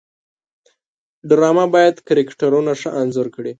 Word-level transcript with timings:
ډرامه 1.29 1.65
باید 1.73 1.95
کرکټرونه 2.07 2.71
ښه 2.79 2.89
انځور 3.01 3.27
کړي 3.35 3.49